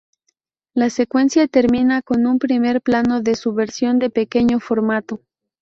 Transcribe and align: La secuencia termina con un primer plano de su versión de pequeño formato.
La 0.73 0.89
secuencia 0.89 1.47
termina 1.47 2.01
con 2.01 2.25
un 2.25 2.39
primer 2.39 2.81
plano 2.81 3.21
de 3.21 3.35
su 3.35 3.53
versión 3.53 3.99
de 3.99 4.09
pequeño 4.09 4.59
formato. 4.59 5.21